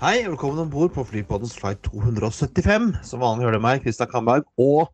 [0.00, 2.86] Hei, velkommen om bord på Flypoddens flight 275.
[3.04, 4.86] Som vanlig hører det meg, Kristian Kamberg, og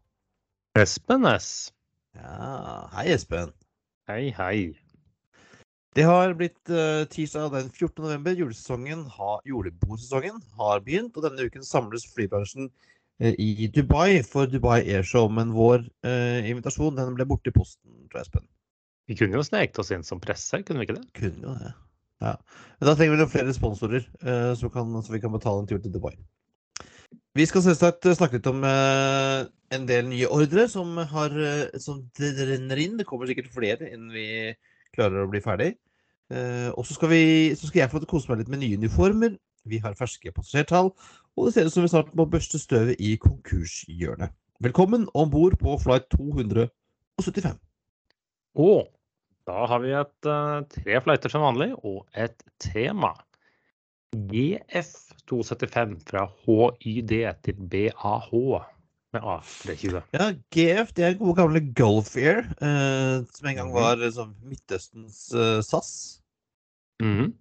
[0.75, 1.71] Espen S.
[2.19, 3.53] Ja, hei, Espen.
[4.11, 4.57] Hei, hei.
[5.95, 8.03] Det har blitt uh, tirsdag den 14.
[8.03, 8.35] november.
[8.35, 14.81] Julesesongen, ha, julebordsesongen har begynt, og denne uken samles flybransjen uh, i Dubai for Dubai
[14.83, 15.31] Airshow.
[15.31, 18.51] Men vår uh, invitasjon den ble borte i posten, tror jeg, Espen.
[19.07, 21.11] Vi kunne jo sneket oss inn som presse, kunne vi ikke det?
[21.23, 21.77] Kunne jo det.
[22.25, 22.33] Ja.
[22.79, 24.07] Men da trenger vi noen flere sponsorer,
[24.57, 26.15] så, kan, så vi kan betale en tur til Dubai.
[27.37, 29.45] Vi skal selvsagt snakke litt om uh,
[29.77, 31.35] en del nye ordre som, har,
[31.83, 32.97] som renner inn.
[32.97, 34.29] Det kommer sikkert flere innen vi
[34.97, 35.75] klarer å bli ferdig.
[36.33, 37.13] Eh, og så skal,
[37.61, 39.37] skal jeg få å kose meg litt med nye uniformer.
[39.67, 40.93] Vi har ferske passasjertall,
[41.37, 44.35] og det ser ut som vi snart må børste støvet i konkurshjørnet.
[44.63, 47.59] Velkommen om bord på flight 275.
[48.63, 48.87] Og
[49.47, 53.13] da har vi et, uh, tre fløyter som vanlig, og et tema.
[54.17, 57.13] GF275 fra HYD
[57.45, 58.31] til BAH
[59.15, 60.01] med A320.
[60.17, 63.75] Ja, GF det er gode gamle Gulf Air, eh, som en gang Mhm.
[63.75, 66.23] var liksom, Midtøstens eh, SAS.
[67.03, 67.33] Mhm.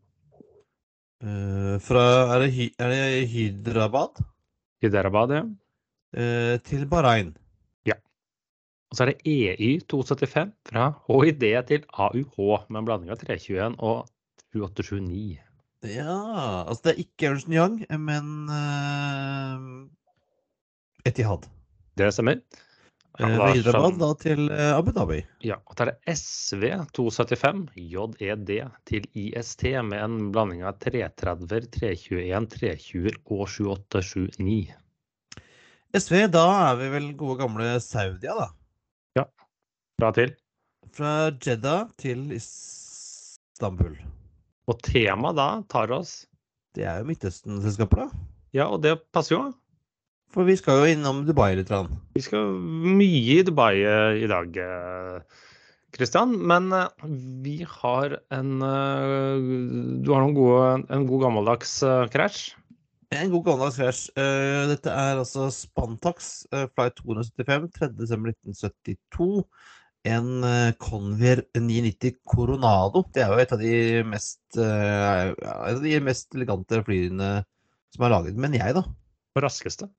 [1.24, 4.20] Eh, fra er det, Hy er det Hyderabad
[4.84, 5.44] Hyderabad, ja.
[6.16, 7.36] eh, til Bahrain.
[8.96, 12.38] Og så er det EY275 fra HID til AUH
[12.70, 14.06] med en blanding av 321 og
[14.56, 15.42] 2829.
[15.84, 16.16] Ja,
[16.64, 19.84] altså det er ikke Ernst Young, men uh,
[21.04, 21.44] Etihad.
[22.00, 22.40] Det stemmer.
[23.20, 25.20] Eh, fra Hyderabad da til eh, Abu Dhabi.
[25.44, 28.56] Ja, og så er det SV275 JED
[28.88, 34.76] til IST med en blanding av 330, 321, 320 og 7879.
[36.00, 38.54] SV, da er vi vel gode gamle Saudia, da.
[39.96, 40.34] Bra til.
[40.92, 43.94] Fra Jeddah til Istanbul.
[44.68, 46.26] Og tema da tar oss
[46.76, 48.26] Det er jo Midtøsten-selskapet, da.
[48.56, 49.44] Ja, og det passer jo.
[50.36, 51.72] For vi skal jo innom Dubai litt.
[51.72, 51.94] Rann.
[52.18, 54.60] Vi skal mye i Dubai eh, i dag,
[55.96, 56.34] Kristian.
[56.44, 57.06] Men eh,
[57.46, 59.48] vi har en eh,
[60.04, 62.42] Du har noen gode, en god gammeldags eh, krasj.
[63.16, 64.04] En god gammeldags krasj.
[64.20, 69.46] Eh, dette er altså Spantax flight 275 3.12.1972.
[70.06, 73.02] En uh, Convair 990 Coronado.
[73.14, 77.30] Det er jo et av de mest, uh, av de mest elegante flyene
[77.96, 78.38] som er laget.
[78.38, 78.86] Men jeg, da.
[79.36, 79.90] Og raskeste.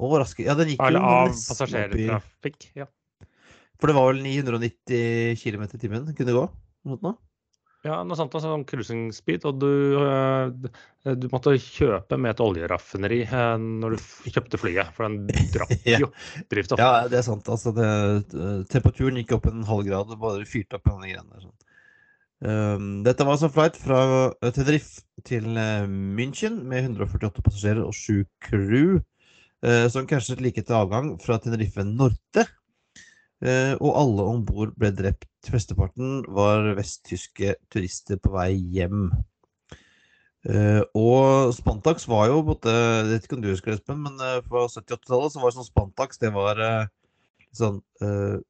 [0.00, 0.46] Og raske.
[0.46, 2.70] Ja, den gikk Eller jo av passasjertrafikk.
[2.78, 2.88] Ja.
[3.80, 6.46] For det var vel 990 km i timen kunne gå?
[6.88, 7.12] Noe nå?
[7.80, 9.70] Ja, noe sånt, altså, sånn cruising speed, og du,
[10.04, 15.30] eh, du måtte kjøpe med et oljeraffineri eh, når du kjøpte flyet, for den
[15.88, 16.02] Ja.
[16.02, 16.10] jo
[16.52, 16.82] drivstoff.
[16.82, 17.48] Ja, det er sant.
[17.48, 17.88] Altså, det,
[18.72, 21.48] temperaturen gikk opp en halv grad, og bare fyrte opp en greiene der.
[22.40, 24.02] Um, dette var altså flight fra
[24.56, 29.00] Tenerife til eh, München med 148 passasjerer og 7 crew,
[29.92, 32.46] som krasjet like etter avgang fra Tenerife Norte.
[33.40, 35.28] Eh, og alle om bord ble drept.
[35.48, 39.08] Flesteparten var vesttyske turister på vei hjem.
[40.44, 44.20] Eh, og Spantax var jo på Jeg vet ikke om du husker det, Espen, men
[44.24, 46.62] eh, på 70-80-tallet så var det sånn Spantax det var
[47.56, 47.80] sånn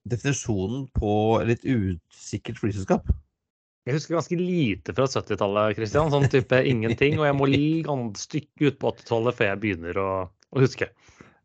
[0.04, 1.12] definisjonen på
[1.48, 3.06] litt usikkert flyselskap.
[3.88, 6.10] Jeg husker ganske lite fra 70-tallet, Christian.
[6.12, 7.16] Sånn type ingenting.
[7.16, 10.90] Og jeg må ligge et stykke ut på 80-tallet før jeg begynner å, å huske.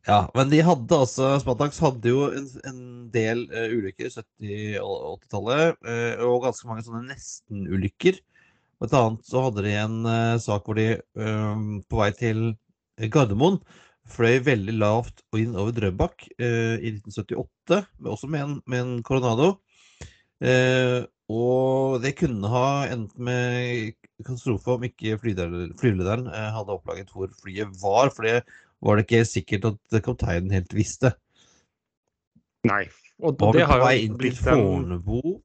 [0.06, 2.82] Ja, men de hadde altså Spantax hadde jo en, en
[3.14, 8.20] del uh, ulykker 70- og 80-tallet, uh, og ganske mange sånne nesten-ulykker.
[8.78, 12.42] Blant annet så hadde de en uh, sak hvor de eh, på vei til
[13.10, 13.58] Gardermoen
[14.12, 19.00] fløy veldig lavt og inn over Drøbak i 1978, men også med en, med en
[19.08, 19.48] Coronado.
[21.34, 28.14] Og det kunne ha endt med katastrofe om ikke flylederen, hadde oppdaget hvor flyet var.
[28.14, 28.44] For det
[28.86, 31.16] var det ikke sikkert at kapteinen helt visste.
[32.70, 32.86] Nei.
[33.24, 35.36] Og Var det har jo inn til blitt en Fornebu,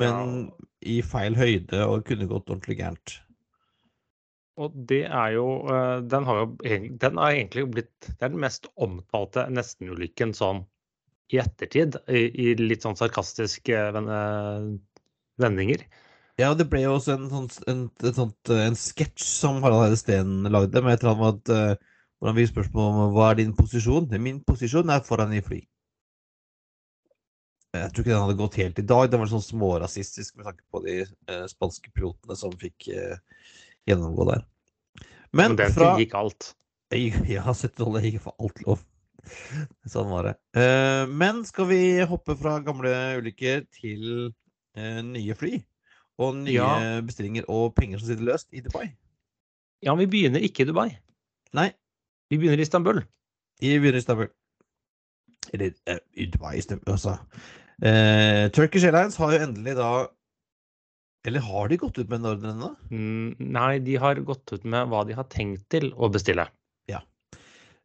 [0.00, 0.48] men
[0.80, 3.20] i feil høyde og kunne gått ordentlig gærent.
[4.60, 8.42] Og det er jo eh, Den har jo den er egentlig blitt Det er den
[8.42, 10.64] mest omtalte nestenulykken sånn
[11.30, 14.64] i ettertid, i, i litt sånn sarkastiske eh,
[15.38, 15.84] vendinger.
[16.42, 20.48] Ja, det ble jo også en, sånn, en, eh, en sketsj som Harald Heide Steen
[20.50, 21.86] lagde, med et eller annet at
[22.20, 24.08] eh, hvor fikk spørsmål om hva er din posisjon?
[24.20, 25.60] Min posisjon er foran i fly.
[27.70, 29.10] Jeg tror ikke den hadde gått helt i dag.
[29.12, 33.20] Den var sånn smårasistisk med tanke på de eh, spanske pilotene som fikk eh,
[33.86, 34.42] gjennomgå der.
[35.30, 36.50] Men, Men den fra gikk alt.
[36.90, 38.80] Ja, 70-tallet gikk for alt lov.
[39.86, 40.32] Sånn var det.
[40.58, 41.78] Eh, men skal vi
[42.10, 42.90] hoppe fra gamle
[43.20, 44.32] ulykker til
[44.74, 45.60] eh, nye fly?
[46.20, 46.98] Og nye Ja.
[47.06, 48.88] bestillinger og penger som sitter løst i Dubai?
[49.86, 50.88] Ja, vi begynner ikke i Dubai.
[51.56, 51.70] Nei,
[52.30, 53.02] Vi begynner i Istanbul.
[53.60, 54.30] Vi begynner i Istanbul.
[55.52, 55.98] Eller eh,
[56.30, 57.16] Dubai, Istanbul, altså.
[57.82, 59.90] Eh, Turkish Airlines har jo endelig da
[61.26, 62.68] Eller har de gått ut med en ordre ennå?
[62.92, 66.46] Mm, Nei, de har gått ut med hva de har tenkt til å bestille.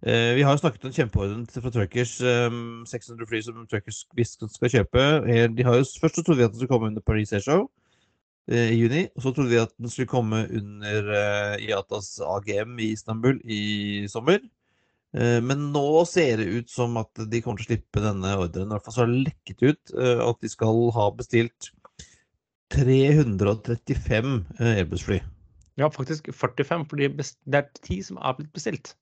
[0.05, 2.19] Eh, vi har jo snakket om kjempeordren fra Turkish.
[2.21, 5.05] Um, 600 fly som Turkish visst skal kjøpe.
[5.25, 7.41] Eh, De har jo, først så trodde vi at de skulle komme under Paris Air
[7.41, 7.63] Show
[8.51, 9.07] i juni.
[9.15, 13.63] Og så trodde vi at den skulle komme under eh, IATAs AGM i Istanbul i
[14.11, 14.43] sommer.
[15.15, 18.67] Eh, men nå ser det ut som at de kommer til å slippe denne ordren.
[18.67, 21.71] I hvert fall så har det lekket ut eh, at de skal ha bestilt
[22.75, 25.21] 335 eh, Airbus-fly.
[25.79, 28.95] Ja, faktisk 45, for det er ti som er blitt bestilt.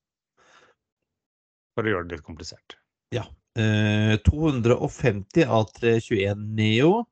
[1.74, 2.78] For å gjøre det litt komplisert.
[3.14, 3.26] Ja.
[3.54, 7.04] 250 A321 Neo,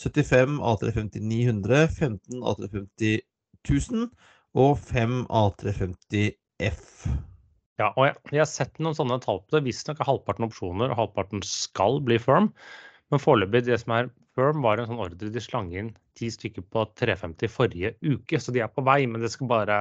[0.00, 3.20] 75 A350 900, 15 A350
[3.64, 4.08] 1000
[4.58, 7.06] og 5 A350 F.
[7.80, 9.64] Ja, og jeg, jeg har sett noen sånne tall på det.
[9.66, 12.52] Visstnok er halvparten opsjoner, og halvparten skal bli firm.
[13.10, 16.66] Men foreløpig, det som er firm, var en sånn ordre de slang inn ti stykker
[16.70, 18.38] på 350 forrige uke.
[18.38, 19.80] Så de er på vei, men det skal bare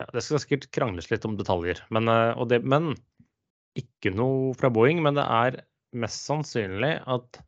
[0.00, 1.82] ja, Det skal sikkert krangles litt om detaljer.
[1.94, 2.94] Men, eh, det, men
[3.78, 5.02] ikke noe fra Boeing.
[5.04, 5.62] Men det er
[6.00, 7.40] mest sannsynlig at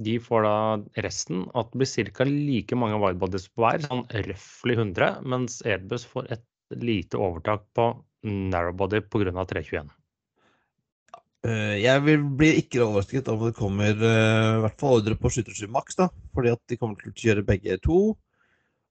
[0.00, 0.56] de får da
[1.04, 1.44] resten.
[1.54, 2.26] At det blir ca.
[2.28, 5.20] like mange widebodies på hver, sånn røftlig 100.
[5.28, 6.46] Mens Airbus får et
[6.80, 7.92] lite overtak på
[8.24, 9.44] narrowbody pga.
[9.44, 9.90] 321.
[11.48, 15.30] Eh, jeg vil bli ikke overrasket om det kommer eh, i hvert fall ordre på
[15.32, 18.00] 727 maks, da, fordi at de kommer til å kjøre begge to.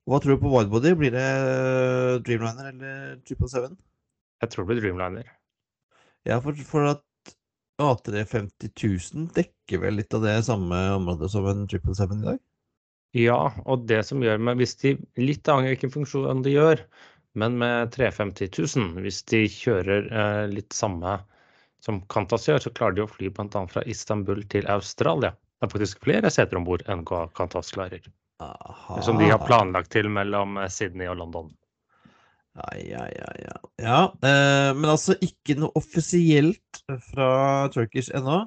[0.09, 0.95] Hva tror du på widebody?
[0.97, 3.77] Blir det eh, Dreamliner eller 777?
[4.41, 5.29] Jeg tror det blir Dreamliner.
[6.25, 7.06] Ja, for, for at
[7.79, 8.71] A350
[9.15, 12.39] 000 dekker vel litt av det samme området som en 777 i dag?
[13.17, 16.83] Ja, og det som gjør med hvis de, Litt avhengig av hvilken funksjon de gjør,
[17.39, 21.17] men med 350 000, hvis de kjører eh, litt samme
[21.83, 23.63] som Qantas gjør, så klarer de å fly bl.a.
[23.71, 25.31] fra Istanbul til Australia.
[25.59, 28.03] Det er faktisk flere seter om bord enn hva Qantas klarer.
[28.43, 28.99] Aha.
[29.03, 31.49] Som de har planlagt til mellom eh, Sydney og London.
[32.57, 33.03] Ja, ja,
[33.39, 33.57] ja.
[33.79, 33.99] ja.
[34.25, 36.81] eh, men altså ikke noe offisielt
[37.11, 37.29] fra
[37.73, 38.41] Turkish ennå.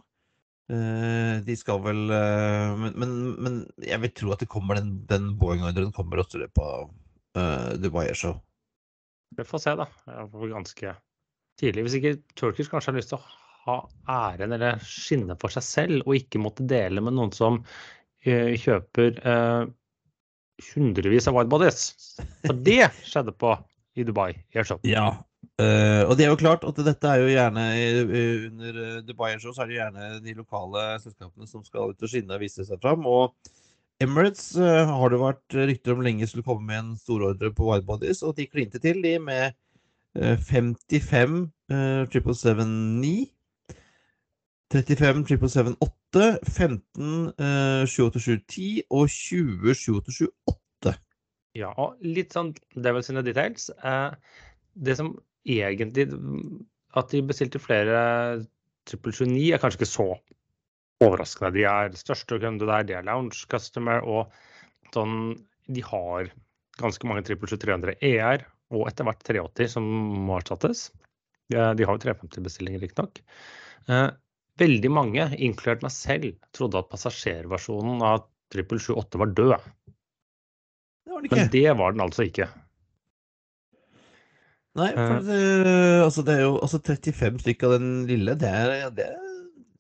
[0.73, 3.15] Eh, de skal vel eh, men, men,
[3.45, 6.91] men jeg vil tro at det kommer den, den Boeing-ordren kommer også i løpet av
[7.39, 8.37] eh, Dubai Air Show.
[9.37, 9.87] Vi får se, da.
[10.53, 10.95] Ganske
[11.61, 11.87] tidlig.
[11.87, 13.77] Hvis ikke Turkish kanskje har lyst til å ha
[14.33, 17.61] æren eller skinne for seg selv, og ikke måtte dele med noen som
[18.27, 19.63] eh, kjøper eh,
[20.73, 21.85] hundrevis av widebodies.
[22.47, 23.55] For det skjedde på
[23.97, 24.33] i Dubai.
[24.87, 25.09] Ja.
[25.61, 27.65] Uh, og det er jo klart at dette er jo gjerne
[28.49, 32.09] under eh, Dubai Airshow så er det gjerne de lokale selskapene som skal ut og
[32.11, 33.05] skinne og vise seg fram.
[33.11, 33.35] Og
[34.03, 38.23] Emirates uh, har det vært rykter om lenge skulle komme med en storordre på widebodies,
[38.27, 39.53] og de klinte til, de, med
[40.19, 41.37] uh, 55
[41.75, 43.13] uh, 777-9,
[44.73, 50.62] 35 777-8, 15 uh, 787-10 og 20 787-8.
[51.59, 53.69] Ja, og litt sånn Devils in the details.
[53.85, 54.15] Eh,
[54.75, 55.15] det som
[55.45, 56.07] egentlig
[56.95, 58.45] At de bestilte flere
[58.89, 60.07] 779 er kanskje ikke så
[61.03, 61.53] overraskende.
[61.57, 64.33] De er største kunde der, de er lounge customer, og
[64.95, 65.37] sånn
[65.73, 66.31] De har
[66.81, 69.87] ganske mange 777-300 ER og etter hvert 380 som
[70.27, 70.91] må erstattes.
[71.53, 73.21] Eh, De har jo 350-bestillinger, riktignok.
[73.89, 74.09] Eh,
[74.61, 79.71] veldig mange, inkludert meg selv, trodde at passasjerversjonen av 778 var død.
[81.13, 82.49] Det var det Men det var den altså ikke.
[84.81, 85.25] Nei, for Eh.
[85.27, 85.41] det,
[86.03, 88.35] altså det er jo altså 35 stykker av den lille.
[88.41, 89.09] Det er, det,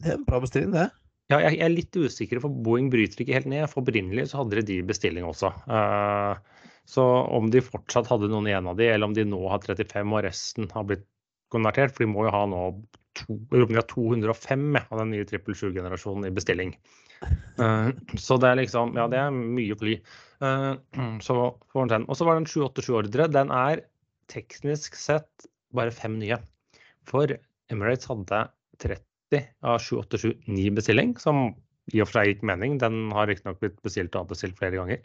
[0.05, 0.91] det er en bra bestilling, det.
[1.33, 3.65] Ja, jeg jeg er litt usikker, for Boeing bryter ikke helt ned.
[3.73, 5.53] For opprinnelig så hadde de bestilling også.
[5.69, 6.35] Eh,
[6.93, 7.03] Så
[7.39, 10.25] om de fortsatt hadde noen igjen av de, eller om de nå har 35 og
[10.27, 11.07] resten har blitt
[11.55, 12.62] konvertert, for de må jo ha nå
[13.15, 16.75] to, jeg lurer på om de har 205 av den nye 777-generasjonen i bestilling.
[17.23, 17.88] Eh,
[18.19, 19.97] Så det er liksom Ja, det er mye fly.
[20.43, 20.73] Eh,
[21.26, 21.38] Så.
[21.75, 23.29] Og så var det en 787-ordre.
[23.33, 23.85] Den er
[24.33, 26.38] teknisk sett bare fem nye.
[27.09, 27.31] For
[27.73, 28.45] Emirates hadde
[28.83, 31.55] 30 av 787-9 bestilling, som
[31.93, 32.79] i og for seg gikk mening.
[32.83, 35.00] Den har riktignok blitt bestilt og avbestilt flere ganger.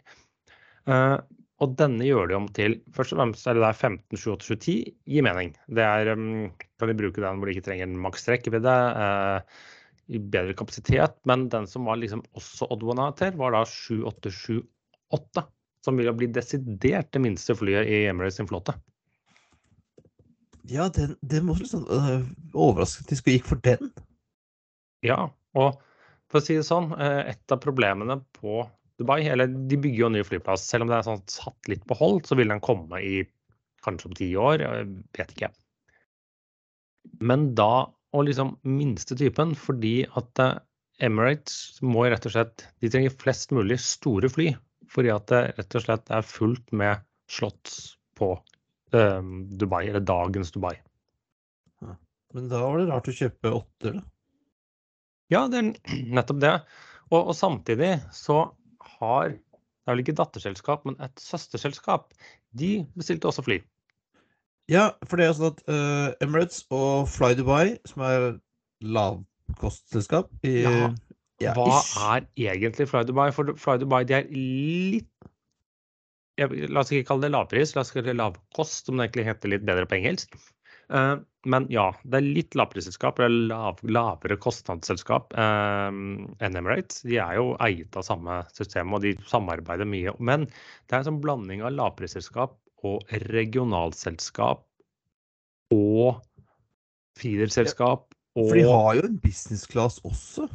[0.88, 1.18] Uh,
[1.58, 4.76] og denne gjør de om til først og fremst er det der 15 78710
[5.10, 5.50] gir mening.
[5.66, 9.64] Det er, um, kan de bruke den hvor de ikke trenger en maks rekkevidde, uh,
[10.08, 11.18] i bedre kapasitet.
[11.28, 15.44] Men den som var liksom også one out var da 7878.
[15.84, 18.74] Som ville bli desidert det minste flyet i Emirates sin flåte.
[20.68, 23.92] Ja, den, den var sånn øh, overrasket at de skulle gikk for den.
[25.06, 25.78] Ja, og
[26.28, 28.66] for å si det sånn, eh, et av problemene på
[29.00, 31.86] Dubai, eller de bygger jo en ny flyplass, selv om det er sånn satt litt
[31.88, 33.22] på hold, så vil den komme i
[33.86, 35.52] kanskje om ti år, jeg vet ikke.
[37.24, 40.56] Men da og liksom minste typen, fordi at eh,
[41.08, 44.50] Emirates må rett og slett De trenger flest mulig store fly,
[44.90, 48.32] fordi at det rett og slett er fullt med slotts på
[48.96, 50.74] eh, Dubai, eller dagens Dubai.
[52.36, 54.06] Men da var det rart å kjøpe åtter, da.
[55.32, 55.72] Ja, det er
[56.18, 56.54] nettopp det.
[57.10, 58.48] Og, og samtidig så
[58.98, 62.10] har Det er vel ikke datterselskap, men et søsterselskap.
[62.60, 63.56] De bestilte også fly.
[64.68, 68.26] Ja, for det er sånn at uh, Emirates og Fly Dubai, som er
[68.84, 70.90] lavkostselskap i Ja,
[71.40, 71.78] ja, Hva
[72.12, 73.30] er egentlig Fly Dubai?
[73.32, 75.08] For Fly Dubai de er litt
[76.38, 79.26] jeg, La oss ikke kalle det lavpris, la oss kalle det lavkost, om det egentlig
[79.26, 80.36] heter litt bedre på engelsk.
[80.92, 87.02] Uh, men ja, det er litt lavprisselskap, eller lav, lavere kostnadsselskap uh, enn Emirates.
[87.08, 90.14] De er jo eiet av samme system, og de samarbeider mye.
[90.20, 92.54] Men det er en sånn blanding av lavprisselskap
[92.86, 94.64] og regionalselskap
[95.74, 96.20] og
[97.18, 98.08] feederselskap.
[98.38, 100.48] For de har jo en business class også.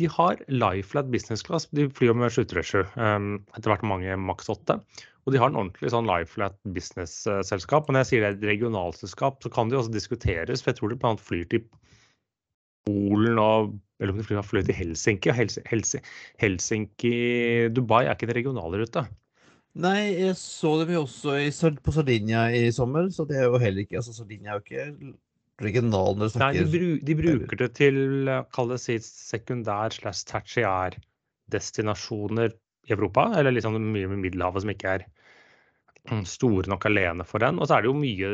[0.00, 1.66] de har Lifelat business class.
[1.76, 4.78] De flyr med 737, um, etter hvert mange maks 8.
[5.26, 7.88] Og de har en ordentlig sånn Lifelat business-selskap.
[7.88, 10.64] Og når jeg sier det er et regionalselskap, så kan det jo også diskuteres.
[10.64, 11.12] For jeg tror de bl.a.
[11.20, 11.66] flyr til
[12.88, 15.28] Polen og Eller om de flyr, flyr til Helsinki.
[15.28, 15.90] Og Hels, Hels,
[16.40, 17.12] Helsinki
[17.76, 19.04] Dubai er ikke en regionalrute.
[19.78, 23.60] Nei, jeg så dem jo også i, på Sardinia i sommer, så det er jo
[23.62, 25.12] heller ikke altså Sardinia er jo ikke
[25.62, 29.94] regional når du Nei, de, bru, de bruker det til eh, kall det si sekundær
[29.94, 30.96] slash tertiær
[31.52, 32.54] destinasjoner
[32.88, 33.28] i Europa.
[33.38, 35.06] Eller liksom mye med Middelhavet som ikke er
[36.10, 37.60] mm, store nok alene for den.
[37.60, 38.32] Og så er det jo mye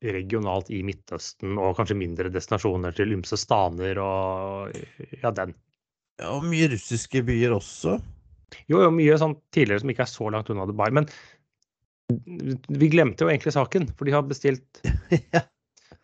[0.00, 4.76] regionalt i Midtøsten og kanskje mindre destinasjoner til ymse staner og
[5.20, 5.52] ja, den.
[6.20, 7.98] ja, Og mye russiske byer også.
[8.70, 10.90] Jo, jo, mye sånn tidligere som ikke er så langt unna Dubai.
[10.94, 11.08] Men
[12.80, 14.82] vi glemte jo egentlig saken, for de har bestilt.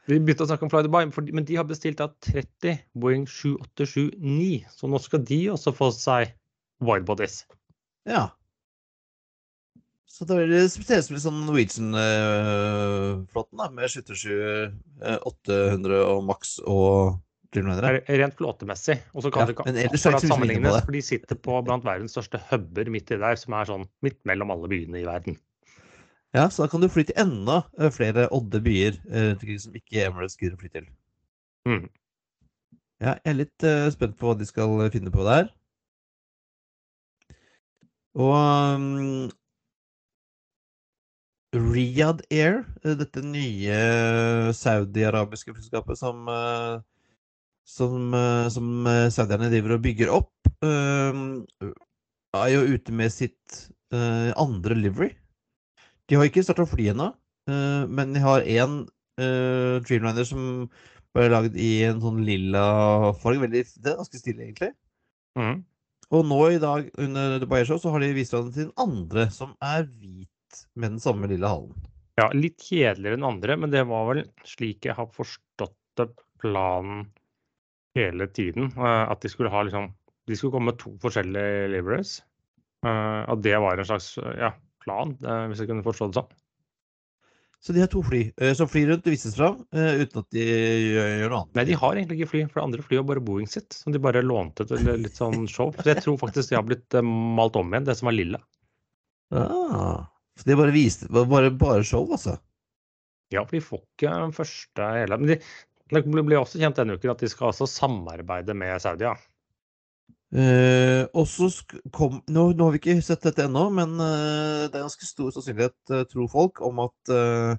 [0.07, 3.25] Vi begynte å snakke om Fly Dubai, for, men de har bestilt da 30 Boeing
[3.27, 4.13] 787-9.
[4.71, 6.31] Så nå skal de også få seg
[6.79, 7.41] widebodies.
[8.07, 8.29] ja.
[10.17, 14.73] Så da blir det spesielt litt sånn Norwegian-flåten, da, med 737,
[15.03, 17.19] eh, 800 og maks og
[17.65, 18.99] Rent flåtemessig.
[19.15, 22.41] Og så kan Ja, det ikke akkurat sammenlignes, for de sitter på blant verdens største
[22.51, 25.39] huber midt i der, som er sånn midt mellom alle byene i verden.
[26.37, 30.05] Ja, så da kan du fly til enda eh, flere odde byer eh, som ikke
[30.05, 30.91] Emirates gidder å fly til.
[31.69, 31.87] Mm.
[33.01, 35.51] Ja, jeg er litt uh, spent på hva de skal finne på der.
[38.17, 39.27] Og um,
[41.57, 46.81] Riyadh Air, dette nye saudi-arabiske flyselskapet som, eh,
[47.67, 51.23] som, eh, som eh, saudierne driver og bygger opp, eh,
[52.37, 55.11] er jo ute med sitt eh, andre livery.
[56.07, 57.11] De har ikke starta fly ennå,
[57.47, 58.85] men de har én
[59.17, 60.69] Dreamliner som
[61.15, 62.63] ble lagd i en sånn lilla
[63.19, 63.41] farge.
[63.43, 64.69] Veldig, det er ganske stilig, egentlig.
[65.39, 65.65] Mm.
[66.15, 69.57] Og nå i dag under Dubai Show så har de vist fram den andre, som
[69.65, 71.75] er hvit med den samme lille halen.
[72.21, 76.11] Ja, litt kjedeligere enn andre, men det var vel slik jeg har forstått det
[76.43, 77.09] planen
[77.97, 78.71] hele tiden.
[78.77, 79.91] eh, At de skulle ha liksom
[80.29, 82.17] De skulle komme med to forskjellige liveries.
[82.85, 84.53] eh, At det var en slags eh, ja,
[84.85, 86.35] plan, eh, hvis jeg kunne forstå det sånn.
[87.67, 90.27] Så de har to fly eh, som flyr rundt og vises fram eh, uten at
[90.37, 91.55] de gjør, gjør noe annet.
[91.57, 93.73] Nei, de har egentlig ikke fly, for det andre flyet var bare Boeing sitt.
[93.75, 95.73] Som de bare lånte til litt sånn show.
[95.81, 98.43] Så jeg tror faktisk de har blitt eh, malt om igjen, det som var lilla.
[99.35, 100.05] Ah,
[100.39, 102.37] så de bare viste bare, bare show, altså?
[103.35, 105.37] Ja, for de får ikke den første hele Men de,
[105.93, 109.15] det ble også kjent denne uken at de skal også samarbeide med Saudia.
[110.35, 111.47] Eh, og så
[111.95, 115.31] kom nå, nå har vi ikke sett dette ennå, men eh, det er ganske stor
[115.37, 117.55] sannsynlighet, eh, tror folk, om at eh,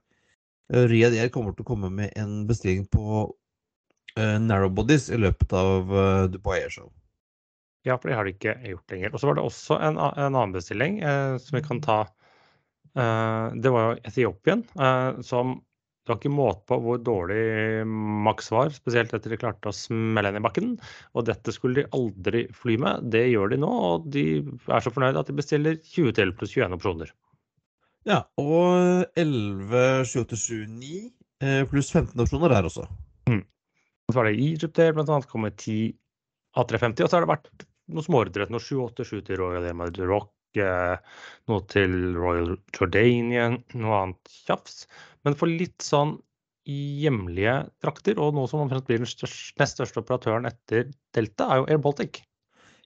[0.91, 3.23] Riyad Air kommer til å komme med en bestilling på
[4.17, 6.89] uh, narrowbodies i løpet av eh, Dubai Air Show.
[7.87, 9.13] Ja, for det har de ikke gjort lenger.
[9.13, 12.01] Og så var det også en, en annen bestilling eh, som vi kan ta.
[12.97, 15.55] Eh, det var jo Etiopien, eh, som
[16.07, 17.41] det var ikke måte på hvor dårlig
[18.25, 20.73] Max var, spesielt etter de klarte å smelle den i bakken.
[21.13, 23.09] Og dette skulle de aldri fly med.
[23.13, 26.55] Det gjør de nå, og de er så fornøyde at de bestiller 20 til pluss
[26.55, 27.11] 21 opsjoner.
[28.07, 30.95] Ja, og 11 787-9
[31.43, 32.87] eh, pluss 15 opsjoner der også.
[34.07, 35.91] Så var det Egypt Air, blant annet kommer 10
[36.57, 38.51] A350, og så har det vært noen småordret.
[38.53, 40.95] Noe 787 til Royal Air Madrid Rock, eh,
[41.51, 44.85] noe til Royal Jordanian, noe annet tjafs.
[45.27, 46.15] Men for litt sånn
[46.67, 51.61] hjemlige trakter, og noe som omtrent blir den største, nest største operatøren etter Delta, er
[51.61, 52.21] jo Air Baltic.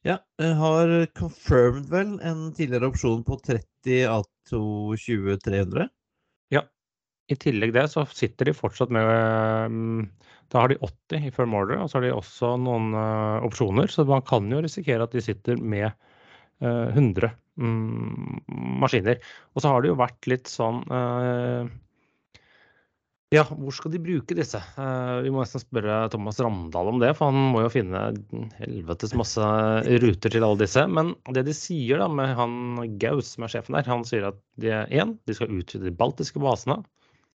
[0.05, 5.85] Ja, har confirmed vel en tidligere opsjon på 30 A220-300.
[6.53, 6.63] Ja.
[7.29, 9.05] I tillegg det så sitter de fortsatt med
[9.71, 10.07] mm,
[10.51, 13.93] Da har de 80 i firm order, og så har de også noen uh, opsjoner.
[13.93, 15.91] Så man kan jo risikere at de sitter med
[16.65, 17.29] uh, 100
[17.61, 18.41] um,
[18.81, 19.21] maskiner.
[19.53, 21.69] Og så har det jo vært litt sånn uh,
[23.31, 24.59] ja, hvor skal de bruke disse?
[24.75, 28.01] Uh, vi må nesten spørre Thomas Ramdal om det, for han må jo finne
[28.57, 29.51] helvetes masse
[30.03, 30.83] ruter til alle disse.
[30.91, 34.41] Men det de sier da med han Gaus, som er sjefen der, han sier at
[34.59, 36.81] de, én, de skal utvide de baltiske basene.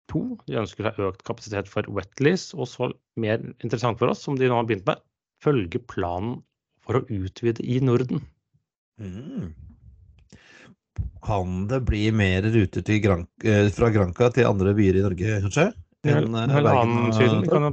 [0.09, 2.57] To, de ønsker seg økt kapasitet for wetlease.
[2.57, 2.89] Og så
[3.21, 5.05] mer interessant for oss, som de nå har begynt med,
[5.45, 6.39] følge planen
[6.83, 8.25] for å utvide i Norden.
[8.97, 9.53] Mm.
[11.23, 15.71] Kan det bli mer ruter Grank, eh, fra Granca til andre byer i Norge, kanskje?
[16.03, 17.45] En, en annen Syden.
[17.45, 17.73] Vi kan jo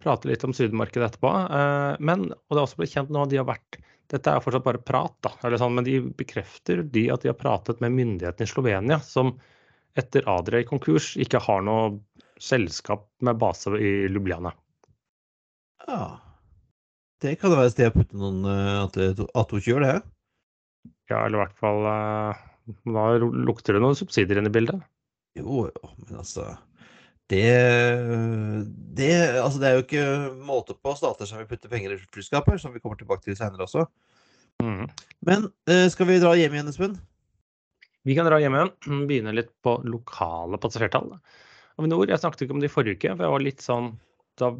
[0.00, 1.30] prate litt om Sydenmarkedet etterpå.
[1.56, 3.80] Eh, men, og det er også blitt kjent nå, de har vært
[4.10, 7.78] dette er fortsatt bare prat, da, sånn, men de bekrefter de at de har pratet
[7.82, 9.36] med myndighetene i Slovenia, som
[9.98, 12.00] etter Adria i konkurs ikke har noe
[12.42, 14.50] selskap med base i Ljubljana.
[15.86, 16.02] Ja.
[17.20, 18.96] Det kan være et sted å putte noen at
[19.36, 19.94] Ato gjør det?
[21.10, 22.40] Ja, eller i hvert fall eh,
[22.94, 24.80] Da lukter det noen subsidier inn i bildet.
[25.38, 26.48] Jo, jo, men altså
[27.30, 27.50] det,
[28.98, 30.06] det, altså det er jo ikke
[30.46, 33.68] måte på stater som vil putte penger i flyskaper, som vi kommer tilbake til senere
[33.68, 33.84] også.
[34.64, 34.88] Mm.
[35.28, 36.98] Men uh, skal vi dra hjem igjen, Espen?
[38.08, 38.72] Vi kan dra hjem igjen.
[39.10, 41.14] Begynne litt på lokale passasjertall.
[41.78, 43.92] Avinor, jeg snakket ikke om det i forrige uke, for jeg var litt sånn
[44.40, 44.50] da,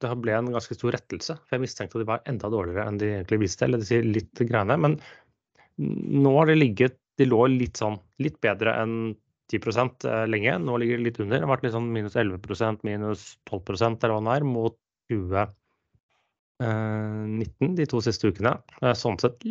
[0.00, 1.36] Det ble en ganske stor rettelse.
[1.44, 3.68] For jeg mistenkte at de var enda dårligere enn de egentlig viste.
[3.68, 4.78] Eller de sier litt greiene.
[4.80, 4.96] Men
[5.78, 8.92] nå har det ligget De lå litt sånn litt bedre enn
[9.52, 10.58] 10 eh, lenge.
[10.64, 11.38] Nå ligger det litt under.
[11.38, 14.76] Det har vært litt sånn minus 11% minus 12 eller hva det er, mot
[15.12, 15.56] 2019
[16.68, 18.54] eh, de to siste ukene.
[18.98, 19.42] Sånn sett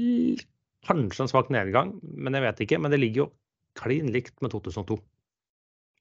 [0.87, 2.81] kanskje en svak nedgang, men jeg vet ikke.
[2.81, 3.29] Men det ligger jo
[3.77, 4.97] klin likt med 2002.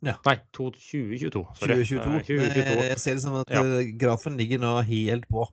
[0.04, 0.16] Ja.
[0.26, 1.42] Nei, 2022.
[1.56, 1.78] Sorry.
[1.80, 2.20] 2022.
[2.28, 2.88] 2022.
[2.90, 3.62] Jeg ser det som at ja.
[3.64, 5.46] Eh, grafen ligger nå helt på.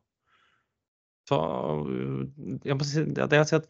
[1.30, 1.38] Så
[2.68, 3.70] jeg må si, det jeg si at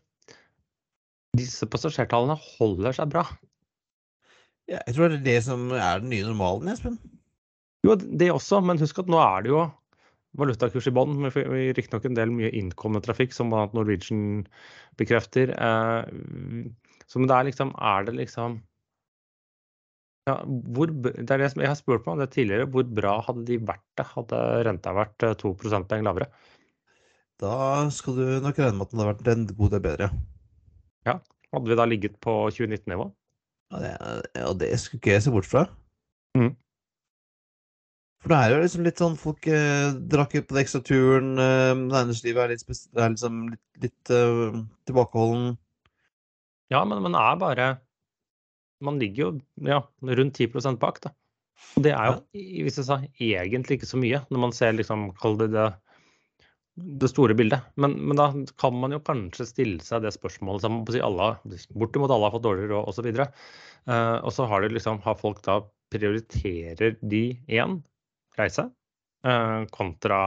[1.38, 3.28] disse passasjertallene holder seg bra.
[4.71, 6.99] Ja, jeg tror det er det som er den nye normalen, Espen.
[7.84, 9.63] Jo, det også, men husk at nå er det jo
[10.39, 11.28] valutakurs i bånn.
[11.30, 14.45] Riktignok en del mye innkommende trafikk, som Norwegian
[14.99, 15.52] bekrefter.
[15.54, 16.69] Eh,
[17.08, 18.62] så men det er liksom Er det liksom
[20.23, 22.67] ja, hvor, det er det som jeg har spurt meg om det tidligere.
[22.71, 24.06] Hvor bra hadde de vært det?
[24.13, 26.30] Hadde renta vært 2 eh, prosentpoeng lavere?
[27.43, 30.10] Da skal du nok regne med at den hadde vært en god del bedre.
[31.10, 31.17] Ja.
[31.54, 33.10] Hadde vi da ligget på 2019-nivå?
[33.74, 33.94] Ja, det,
[34.38, 35.64] ja, det skulle ikke jeg se bort fra.
[36.38, 36.52] Mm.
[38.24, 41.34] For det er jo liksom litt sånn folk eh, drakk på den ekstra turen.
[41.42, 45.58] Eh, næringslivet er litt, er liksom litt, litt uh, tilbakeholden.
[46.72, 47.66] Ja, men man er bare
[48.84, 49.28] Man ligger jo
[49.68, 51.12] ja, rundt 10 bak, da.
[51.78, 52.64] Og det er jo, ja.
[52.66, 55.70] hvis jeg sa, egentlig ikke så mye, når man ser liksom, kall det det
[56.76, 57.62] det store bildet.
[57.76, 61.28] Men, men, da kan man jo kanskje stille seg det spørsmålet som alle,
[61.78, 63.10] bortimot alle har fått dårligere råd osv.
[63.90, 65.60] Uh, og så har, liksom, har folk da
[65.94, 67.78] prioriterer de én
[68.40, 68.66] reise
[69.28, 70.24] uh, kontra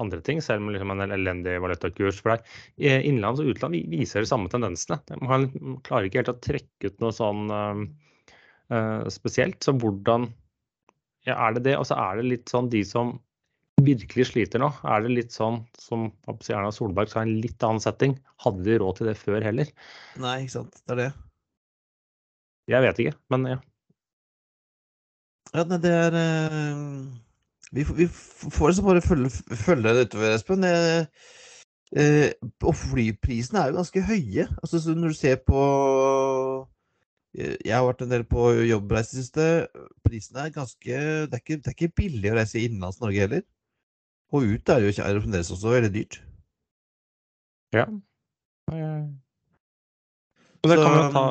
[0.00, 2.22] andre ting, selv om liksom en elendig valutakurs.
[2.22, 4.98] For der, innenlands og utland viser de samme tendensene.
[5.20, 5.50] Man
[5.86, 9.60] klarer ikke helt å trekke ut noe sånn uh, spesielt.
[9.62, 10.30] Så hvordan
[11.28, 11.76] ja, er det det?
[11.78, 13.18] Og så er det litt sånn de som
[13.86, 18.16] virkelig sliter nå, er det litt sånn som Erna Solberg sa, en litt annen setting.
[18.44, 19.70] Hadde de råd til det før heller?
[20.20, 20.82] Nei, ikke sant.
[20.84, 21.12] Det er det.
[22.72, 23.60] Jeg vet ikke, men ja.
[25.54, 27.04] Ja, nei, det er uh,
[27.74, 30.66] vi, vi, får liksom bare følge, følge det utover, Espen.
[31.94, 32.30] Uh,
[32.64, 34.46] og flyprisene er jo ganske høye.
[34.62, 35.60] Altså, når du ser på
[37.34, 39.46] Jeg har vært en del på jobbreise i det siste.
[40.06, 43.42] Prisene er ganske det er, ikke, det er ikke billig å reise innenlands Norge heller.
[44.34, 46.18] Og ute er det jo er det fremdeles også veldig dyrt.
[47.74, 47.86] Ja.
[50.64, 51.24] Og det kan jo ta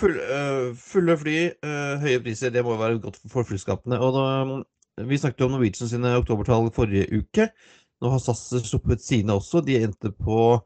[0.00, 4.00] full, uh, Fulle fly, uh, høye priser, det må jo være godt for flyskapene.
[4.02, 7.50] Og da, vi snakket jo om Norwegian sine oktobertall forrige uke.
[8.02, 9.62] Nå har SAS sluppet sine også.
[9.64, 10.58] De endte på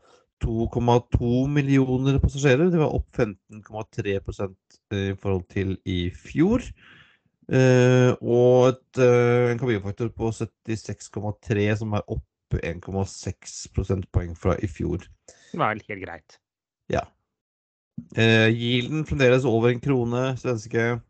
[0.43, 2.71] 2,2 millioner passasjerer.
[2.73, 4.57] Det var opp 15,3%
[4.97, 6.65] i forhold til i fjor.
[7.51, 14.71] Uh, og et, uh, en kabinfaktor på 76,3, som er opp 1,6 prosentpoeng fra i
[14.71, 15.03] fjor.
[15.51, 16.39] Det var helt greit.
[16.91, 17.05] Ja.
[18.15, 21.01] Uh, Yielden fremdeles over en krone svenske.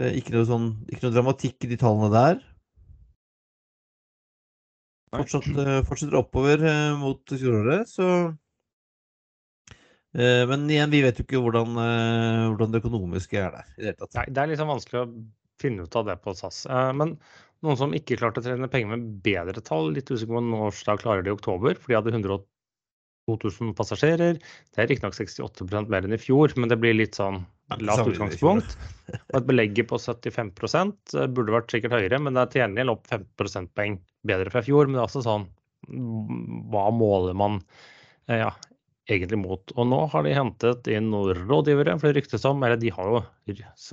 [0.00, 2.42] Uh, ikke, noe sånn, ikke noe dramatikk i de tallene der.
[5.12, 5.44] Fortsatt,
[5.84, 6.62] fortsetter oppover
[6.96, 8.06] mot fjoråret, så
[10.12, 13.68] Eh, men igjen, vi vet jo ikke hvordan, eh, hvordan det økonomiske er der.
[13.72, 14.16] i Det hele tatt.
[14.18, 15.06] Nei, det er liksom vanskelig å
[15.60, 16.64] finne ut av det på SAS.
[16.66, 17.16] Eh, men
[17.62, 20.96] noen som ikke klarte å trene penger med bedre tall, litt usikker på når da
[21.00, 22.42] klarer de i oktober, for de hadde 102
[23.30, 24.40] 000 passasjerer.
[24.40, 27.42] Det er riktignok 68% mer enn i fjor, men det blir litt sånn
[27.80, 28.76] lavt utgangspunkt.
[29.12, 32.96] Og et belegget på 75 eh, burde vært sikkert høyere, men det er til gjengjeld
[32.96, 34.88] opp 5 prosentpoeng bedre fra i fjor.
[34.88, 35.48] Men det er altså sånn
[36.72, 37.60] Hva måler man
[38.28, 38.50] eh, ja,
[39.10, 39.74] egentlig mot?
[39.76, 43.10] Og nå har de hentet inn noen rådgivere, for det ryktes om, eller de har
[43.10, 43.22] jo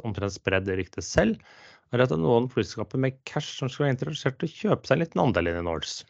[0.08, 1.42] omtrent spredd det ryktet selv,
[1.90, 4.90] er at det er noen flyselskaper med cash som skal være interessert i å kjøpe
[4.90, 6.06] seg en liten andel inn i Norse.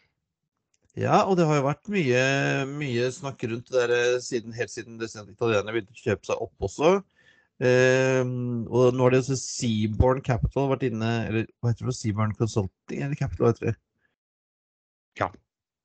[1.00, 2.24] Ja, og det har jo vært mye,
[2.68, 6.68] mye snakk rundt det der eh, siden, helt siden italienerne begynte å kjøpe seg opp
[6.68, 6.98] også.
[7.60, 11.96] Um, og nå har det også Seaborn Capital vært inne Eller hva heter det?
[11.98, 13.74] Seaborn Consulting eller Capital, heter det?
[15.20, 15.28] Ja.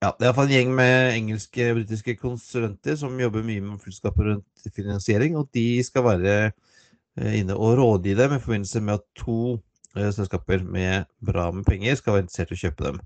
[0.04, 0.12] Ja.
[0.12, 4.28] Det er iallfall en gjeng med engelske og britiske konsulenter som jobber mye med fullskapet
[4.30, 9.06] rundt finansiering, og de skal være uh, inne og rådgi dem i forbindelse med at
[9.18, 13.02] to uh, selskaper med bra med penger skal være interessert i å kjøpe dem.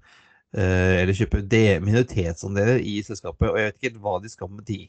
[0.57, 1.43] Uh, eller kjøpe
[1.85, 4.81] minoritetsandeler i selskapet, og jeg vet ikke helt hva de skal med de.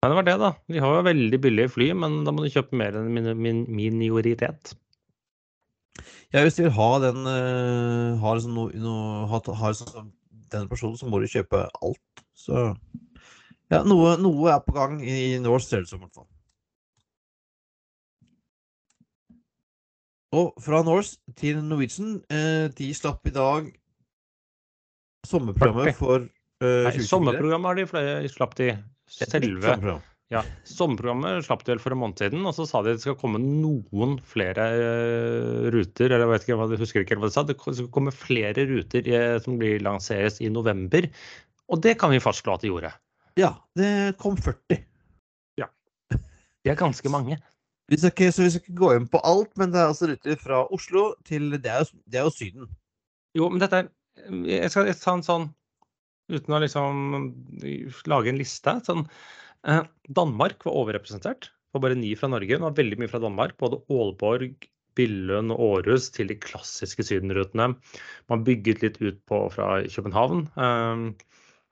[0.00, 0.54] Nei, det var det, da.
[0.72, 3.66] De har jo veldig billige fly, men da må du kjøpe mer enn min, min.
[6.32, 8.96] Ja, hvis du vil ha den uh, har liksom no, no,
[9.30, 10.12] har, har liksom,
[10.52, 12.24] den personen, så må du kjøpe alt.
[12.38, 12.70] Så
[13.70, 15.96] ja, noe, noe er på gang i Norse størrelse.
[15.96, 16.28] i hvert fall.
[20.40, 22.20] Og fra Norse til Norwegian.
[22.30, 23.70] Uh, de slapp i dag
[25.26, 28.70] sommerprogrammet for uh, Nei, sommerprogrammet har de flere slapp de
[29.10, 30.00] selve
[30.30, 33.02] ja, Sommerprogrammet slapp de vel for en måned siden, og så sa de at det
[33.02, 36.06] skal komme noen flere uh, ruter.
[36.06, 39.10] eller jeg vet ikke, jeg husker ikke hva de sa, Det skal komme flere ruter
[39.10, 41.10] uh, som blir lanseres i november.
[41.70, 42.92] Og det kan vi fastslå at de gjorde.
[43.38, 43.90] Ja, det
[44.22, 44.78] kom 40.
[45.58, 45.66] Ja.
[46.10, 47.40] Det er ganske mange.
[47.90, 50.12] Vi skal ikke, så vi skal ikke gå inn på alt, men det er altså
[50.12, 52.70] ruter fra Oslo til Det er jo, det er jo Syden.
[53.34, 53.90] Jo, men dette er
[54.46, 55.50] Jeg skal ta en sånn
[56.30, 56.98] uten å liksom
[58.10, 58.76] lage en liste.
[58.86, 61.50] Sånn, eh, Danmark var overrepresentert.
[61.50, 62.56] Det var bare ni fra Norge.
[62.56, 63.56] Det var veldig mye fra Danmark.
[63.60, 64.66] Både Aalborg,
[64.98, 67.74] Billund og Århus til de klassiske sydenrutene.
[68.32, 70.46] Man bygget litt ut på fra København.
[70.56, 71.04] Eh,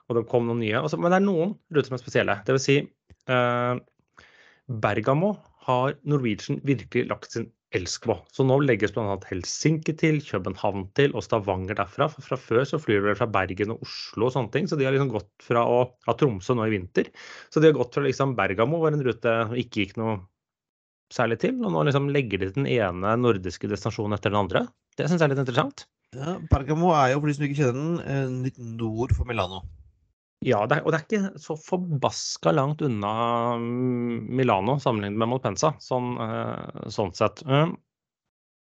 [0.09, 0.81] og det kom noen nye.
[0.81, 2.39] men det er noen ruter som er spesielle.
[2.49, 3.75] Vil si eh,
[4.69, 5.35] Bergamo
[5.69, 8.17] har Norwegian virkelig lagt sin elsk på.
[8.33, 9.19] Så nå legges bl.a.
[9.29, 12.09] Helsinki til, København til og Stavanger derfra.
[12.13, 14.69] For fra før så flyr de fra Bergen og Oslo og sånne ting.
[14.71, 17.13] Så de har liksom gått fra å ha Tromsø nå i vinter.
[17.53, 20.19] Så de har gått fra liksom Bergamo, var en rute som ikke gikk noe
[21.13, 24.67] særlig til, og nå liksom legger de den ene nordiske destinasjonen etter den andre.
[24.99, 25.87] Det syns jeg er litt interessant.
[26.17, 29.63] Ja, Bergamo er jo, for de som ikke kjenner den, litt nord for Milano.
[30.47, 33.11] Ja, det er, og det er ikke så forbaska langt unna
[33.59, 37.43] mm, Milano sammenlignet med Malpensa, sånn, eh, sånn sett.
[37.43, 37.75] Mm.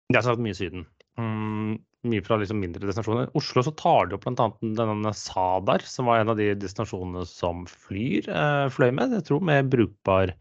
[0.08, 0.86] Det er sagt mye Syden.
[1.20, 1.74] Mm,
[2.08, 3.28] mye fra liksom mindre destinasjoner.
[3.36, 4.48] Oslo så tar de opp bl.a.
[4.78, 9.18] denne Sadar, som var en av de destinasjonene som Flyr eh, fløy med.
[9.18, 10.32] Jeg tror med brukbar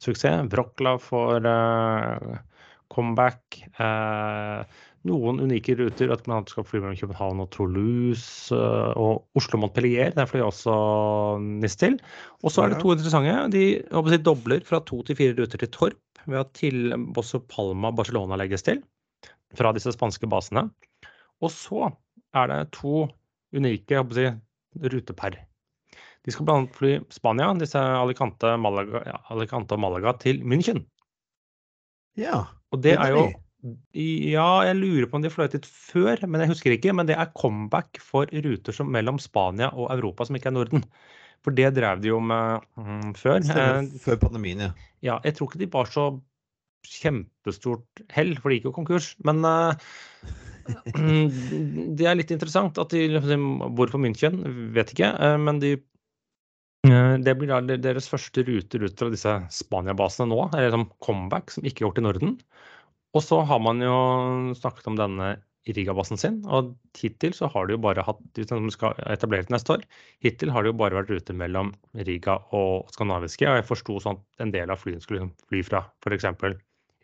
[0.00, 0.48] suksess.
[0.54, 0.96] Wroclaw
[1.52, 2.40] eh,
[2.96, 3.60] comeback.
[3.76, 6.12] Eh, noen unike ruter.
[6.14, 10.14] At man skal fly mellom København og Toulouse eh, og Oslo-Montpellier.
[10.16, 10.74] Der flyr også
[11.42, 11.98] NIS til.
[12.42, 13.36] Og så er det to interessante.
[13.54, 13.66] De
[14.12, 18.38] si, dobler fra to til fire ruter til Torp ved at til Bosso Palma Barcelona
[18.38, 18.82] legges til
[19.58, 20.68] fra disse spanske basene.
[21.42, 21.90] Og så
[22.38, 23.08] er det to
[23.52, 24.28] unike si,
[24.82, 25.36] rutepær.
[26.22, 26.60] De skal bl.a.
[26.70, 30.84] fly Spania, disse Alicante, Malaga, ja, Alicante og Malaga til München.
[32.18, 33.24] Ja, og det er jo
[33.62, 36.94] ja, jeg lurer på om de fløy dit før, men jeg husker ikke.
[36.96, 40.84] Men det er comeback for ruter som mellom Spania og Europa som ikke er Norden.
[41.42, 43.40] For det drev de jo med mm, før.
[43.42, 44.72] Stemmer, eh, før pandemien, ja.
[45.02, 46.08] Ja, jeg tror ikke de var så
[46.86, 49.12] kjempestort hell, for de gikk jo konkurs.
[49.26, 49.74] Men uh,
[51.98, 54.42] det er litt interessant at de Hvorfor München?
[54.74, 55.14] Vet ikke.
[55.18, 55.76] Uh, men de
[56.82, 61.62] det blir da deres første ruter ut fra disse Spania-basene nå, eller som comeback, som
[61.62, 62.32] ikke er gjort i Norden.
[63.12, 63.96] Og så har man jo
[64.56, 68.42] snakket om denne Riga-basen sin, og hittil så har det jo bare hatt de
[68.74, 69.84] skal etablere neste år,
[70.24, 73.46] hittil har det jo bare vært ute mellom Riga og skandinaviske.
[73.46, 76.26] Og jeg forsto sånn at en del av flyene skulle liksom fly fra f.eks.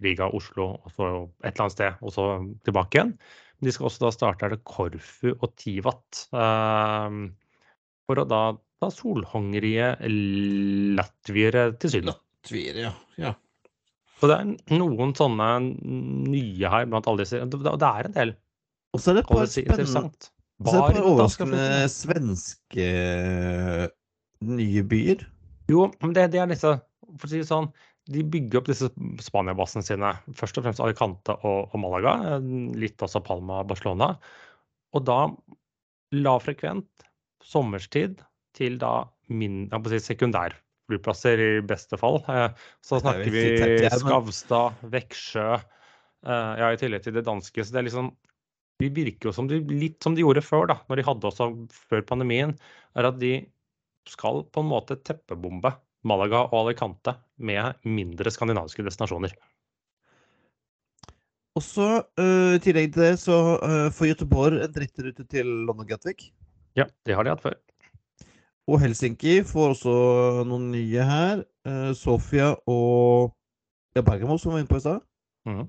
[0.02, 1.06] Riga, Oslo og så
[1.42, 2.26] et eller annet sted, og så
[2.66, 3.14] tilbake igjen.
[3.58, 6.24] Men de skal også da starte er det Korfu og Tivat.
[6.34, 7.30] Uh,
[8.06, 8.42] for å da
[8.78, 9.92] ta solhungrige
[10.98, 12.14] latviere til Syden.
[12.14, 12.92] Latviere, ja.
[13.18, 13.32] ja.
[14.18, 17.38] Så det er noen sånne nye her blant alle disse.
[17.38, 18.34] Det, det er en del.
[18.96, 20.10] Og så er det et par spennende
[20.58, 21.60] det overraskende
[21.92, 22.86] svenske
[24.48, 25.22] nye byer.
[25.70, 26.72] Jo, men det, det er disse
[27.18, 27.68] For å si det sånn,
[28.08, 28.88] de bygger opp disse
[29.22, 30.10] Spania-basene sine.
[30.36, 32.16] Først og fremst Alicante og, og Malaga.
[32.34, 32.48] eh,
[32.80, 34.10] Litt også Palma og Barcelona.
[34.96, 35.20] Og da
[36.16, 37.06] lavfrekvent
[37.44, 38.22] sommerstid
[38.56, 39.92] til da min, jeg må
[40.88, 42.22] si sekundærflyplasser i beste fall.
[42.28, 42.50] Eh,
[42.82, 45.54] Så er snakker vi Skavstad, Veksjø,
[46.26, 47.64] eh, ja, i tillegg til det danske.
[47.64, 48.16] Så det er liksom
[48.80, 51.68] De virker jo som de, litt som de gjorde før, da, når de hadde også
[51.90, 52.56] før pandemien.
[52.94, 53.50] er at de
[54.06, 55.72] skal på en måte teppebombe
[56.04, 59.34] Malaga og Alicante med mindre skandinaviske destinasjoner.
[61.58, 65.88] Og så uh, i tillegg til det så uh, får Göteborg en drittrute til London
[65.88, 66.30] Gatwick.
[66.78, 67.58] Ja, det har de hatt før.
[68.68, 69.94] Og Helsinki får også
[70.48, 71.42] noen nye her.
[71.68, 73.32] Uh, Sofia og
[73.96, 75.00] ja, Bergamo, som var inne på i stad.
[75.48, 75.64] Mm.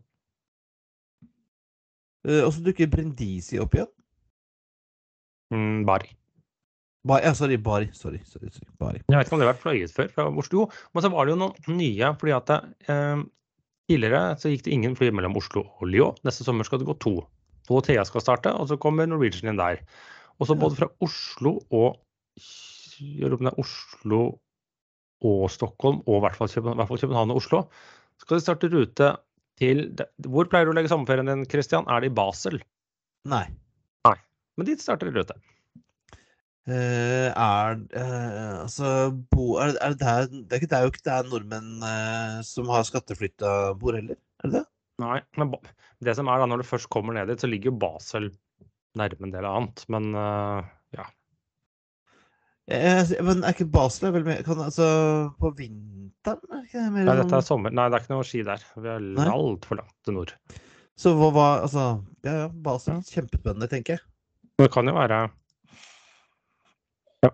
[2.27, 3.91] Uh, og så dukker Brindisi opp igjen.
[5.55, 6.12] Mm, Bari.
[7.07, 7.88] Bari, ja, sorry, Bari.
[7.95, 9.01] Sorry, sorry, sorry, Bari.
[9.07, 10.67] Jeg vet ikke om det har vært fløyet før fra Oslo.
[10.93, 12.13] Men så var det jo noen nye.
[12.19, 12.51] fordi at
[12.91, 13.23] eh,
[13.89, 16.19] Tidligere så gikk det ingen fly mellom Oslo og Lyon.
[16.27, 17.15] Neste sommer skal det gå to.
[17.85, 19.81] Thea skal starte, og så kommer Norwegian inn der.
[20.38, 21.97] Og så både fra Oslo og
[22.99, 24.21] lurer på om det er Oslo
[25.29, 27.63] og Stockholm, og i hvert fall, København, og Oslo,
[28.21, 29.13] skal de starte rute
[29.59, 29.89] til
[30.23, 31.88] Hvor pleier du å legge sommerferien din, Christian?
[31.91, 32.62] Er det i Basel?
[33.27, 33.45] Nei.
[34.07, 34.15] Nei.
[34.55, 35.35] Men dit starter de rute.
[36.69, 40.91] Uh, er uh, Altså bo, er, er det, der, det, er ikke, det er jo
[40.93, 44.19] ikke der nordmenn uh, som har skatteflytta bor heller?
[44.43, 44.65] Er det det?
[44.99, 45.55] Nei, men
[46.03, 48.29] det som er da, når du først kommer ned dit, så ligger jo Basel
[48.99, 49.83] nærme en del annet.
[49.91, 50.12] Men.
[50.15, 50.75] Eh,
[52.69, 54.86] men er ikke Basel er vel mer kan, altså,
[55.41, 56.41] På vinteren?
[56.53, 57.73] Er ikke det mer Nei, dette sånn- er sommer.
[57.73, 58.65] Nei, det er ikke noe ski der.
[58.77, 60.34] Vi er altfor langt til nord.
[60.99, 61.86] Så hva var Altså,
[62.27, 62.99] ja ja, Basel.
[63.08, 64.05] Kjempespennende, tenker jeg.
[64.60, 65.21] Det kan jo være
[67.23, 67.32] Ja.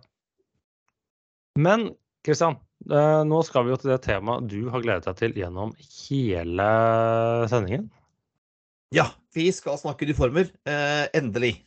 [1.58, 1.90] Men
[2.26, 2.56] Kristian,
[2.90, 6.70] eh, nå skal vi jo til det temaet du har gledet deg til gjennom hele
[7.52, 7.90] sendingen.
[8.96, 10.50] Ja, vi skal snakke uniformer.
[10.66, 11.58] Eh, endelig.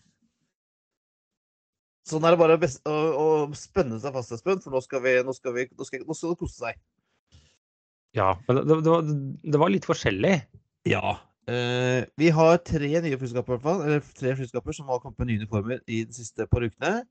[2.08, 3.26] Sånn er det bare best, å, å
[3.58, 6.32] spenne seg fast, Espen, for nå skal, vi, nå, skal vi, nå, skal, nå skal
[6.32, 6.78] det kose seg.
[8.16, 9.08] Ja, men det, det, var,
[9.52, 10.36] det var litt forskjellig.
[10.88, 11.18] Ja.
[11.48, 13.60] Eh, vi har tre nye flyskaper.
[13.76, 17.02] Eller tre flyskaper som har kommet med nye uniformer i de siste par ukene.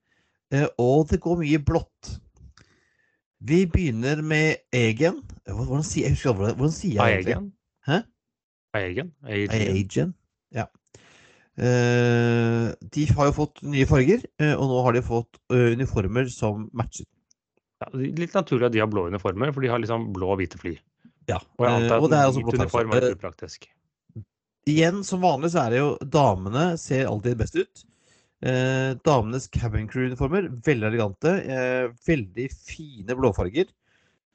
[0.53, 2.17] Eh, og det går mye blått.
[3.47, 5.21] Vi begynner med Egen.
[5.45, 7.35] Eh, Hvordan sier jeg, husker hvordan, hvordan sier jeg egentlig?
[7.37, 7.51] Egen?
[7.87, 8.01] Hæ?
[8.81, 9.13] Egen?
[9.29, 9.57] Egen?
[9.61, 10.13] Egen?
[10.55, 10.67] Ja.
[11.57, 16.29] Eh, de har jo fått nye farger, eh, og nå har de fått eh, uniformer
[16.29, 17.07] som matcher.
[17.81, 20.61] Ja, litt naturlig at de har blå uniformer, for de har liksom blå og hvite
[20.61, 20.75] fly.
[21.29, 21.41] Ja.
[21.57, 23.67] Og jeg antar og det er at hvit blått uniform er upraktisk.
[24.67, 27.83] Igjen, som vanlig så er det jo damene ser alltid best ut.
[28.45, 31.33] Eh, damenes cabin crew-uniformer, veldig elegante.
[31.41, 33.69] Eh, veldig fine blåfarger.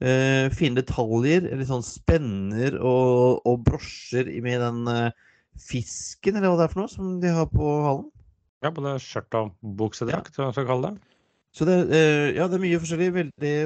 [0.03, 5.29] Eh, fine detaljer, litt sånn spenner og, og brosjer med den eh,
[5.61, 8.11] fisken, eller hva det er for noe, som de har på halen.
[8.63, 11.09] Ja, både skjørt og buksedrakt, hva skal jeg kalle det.
[11.53, 13.11] Så det, eh, ja, det er mye forskjellig.
[13.17, 13.57] Veldig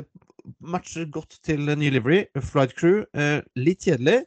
[0.74, 2.24] matcher godt til ny livery.
[2.42, 4.24] Flight crew, eh, litt kjedelig,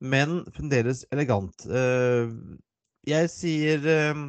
[0.00, 1.66] men fremdeles elegant.
[1.66, 2.28] Eh,
[3.08, 4.24] jeg sier eh,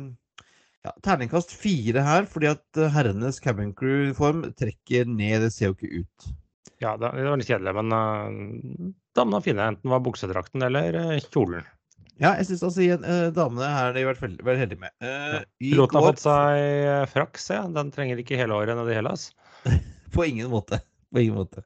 [0.86, 5.44] ja, terningkast fire her, fordi at eh, herrenes cabin crew-form trekker ned.
[5.44, 6.30] Det ser jo ikke ut.
[6.80, 11.66] Ja, det, var litt kjedelig, men uh, damene var fine, enten var buksedrakten eller kjolen.
[12.20, 14.92] Ja, jeg syns altså igjen, eh, damene her har de vært veldig, veldig heldige med.
[15.00, 15.42] Eh, ja.
[15.64, 17.60] Piloten har fått seg fraks, frakk, se.
[17.80, 19.30] Den trenger ikke hele året nede i Hellas.
[20.16, 20.82] På ingen måte.
[21.14, 21.64] På ingen måte.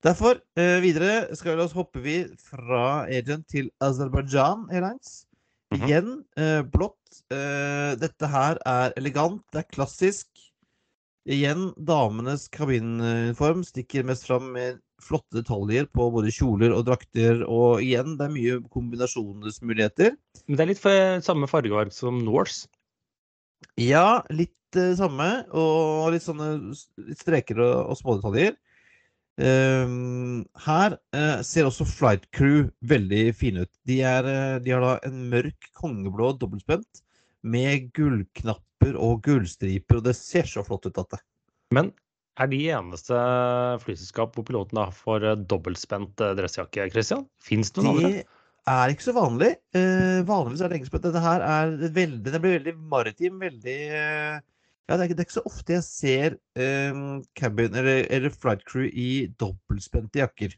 [0.00, 5.26] Derfor, eh, videre skal vi oss hoppe vi fra agent til Aserbajdsjan Airlines.
[5.74, 5.84] Mhm.
[5.84, 6.96] Igjen eh, blått.
[7.30, 10.28] Eh, dette her er elegant, det er klassisk.
[11.30, 17.44] Igjen damenes kabinuniform stikker mest fram med flotte detaljer på både kjoler og drakter.
[17.46, 20.16] Og igjen, det er mye kombinasjonsmuligheter.
[20.48, 22.66] Men det er litt for samme fargevalg som Norse.
[23.78, 26.50] Ja, litt uh, samme, og litt sånne
[27.06, 28.56] litt streker og, og smådetaljer.
[29.40, 33.72] Ehm, her uh, ser også Flight Crew veldig fine ut.
[33.88, 37.04] De, er, eh, de har da en mørk kongeblå dobbeltspent
[37.42, 41.20] med gullknapper og gullstriper, og det ser så flott ut at det.
[41.74, 41.92] Men
[42.40, 43.16] er de eneste
[43.82, 47.26] flyselskap hvor pilotene får eh, dobbeltspent eh, dressjakke, Christian?
[47.44, 48.12] Fins det noen andre?
[48.22, 49.50] Det er ikke så vanlig.
[49.76, 51.08] Eh, vanligvis er det engelskspent.
[51.08, 54.40] Dette her er veldig, den blir veldig maritim, veldig eh,
[54.88, 56.34] Ja, det er, ikke, det er ikke så ofte jeg ser
[56.90, 60.56] um, cabin eller, eller flight crew i dobbeltspente jakker.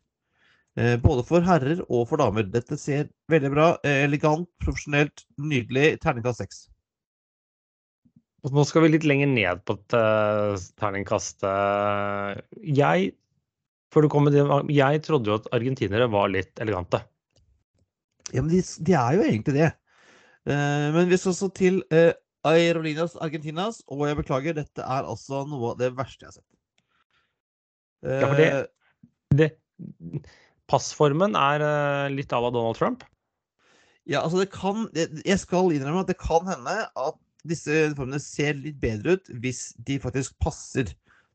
[1.05, 2.47] Både for herrer og for damer.
[2.49, 3.67] Dette ser veldig bra.
[3.85, 5.99] Elegant, profesjonelt, nydelig.
[6.01, 6.63] Terningkast seks.
[8.51, 11.45] Nå skal vi litt lenger ned på et Jeg, terningkast.
[14.03, 14.43] du Jeg med det
[14.75, 17.03] jeg trodde jo at argentinere var litt elegante.
[18.33, 19.71] Ja, men de, de er jo egentlig det.
[20.49, 22.11] Eh, men vi skal så til eh,
[22.49, 26.49] Aerolinas Argentinas, og jeg beklager, dette er altså noe av det verste jeg har sett.
[28.03, 29.53] Ja, for det, Eh, det
[30.71, 33.05] Passformen er eh, litt à la Donald Trump.
[34.09, 38.59] Ja, altså det kan jeg skal innrømme at det kan hende at disse uniformene ser
[38.59, 40.93] litt bedre ut hvis de faktisk passer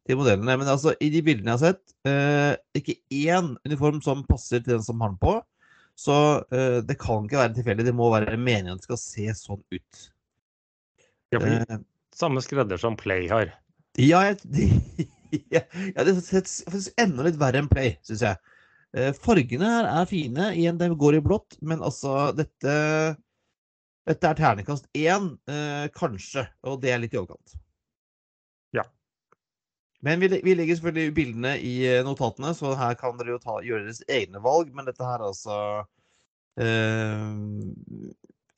[0.07, 0.57] til modellene.
[0.61, 4.77] Men altså, i de bildene jeg har sett, eh, ikke én uniform som passer til
[4.77, 5.37] den som har den på.
[5.97, 6.15] Så
[6.53, 7.87] eh, det kan ikke være tilfeldig.
[7.87, 10.03] Det må være meningen at det skal se sånn ut.
[11.33, 11.79] Ja, Eh,
[12.15, 13.51] samme skredder som Play har.
[13.99, 14.37] ja, jeg,
[15.53, 18.55] ja, ja, det faktisk enda litt verre enn Play, syns jeg.
[18.95, 20.51] Eh, fargene her er fine.
[20.55, 22.77] Igjen, de går i blått, men altså dette
[24.07, 27.57] Dette er terningkast én, eh, kanskje, og det er litt i overkant.
[28.75, 28.85] Ja.
[30.05, 33.57] Men vi, vi legger selvfølgelig bildene i eh, notatene, så her kan dere jo ta,
[33.65, 34.71] gjøre deres egne valg.
[34.77, 35.57] Men dette her er altså
[36.61, 37.25] eh,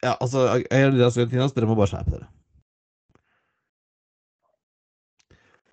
[0.05, 2.29] Ja, altså Aerolinas Argentinas, dere må bare skjerpe dere.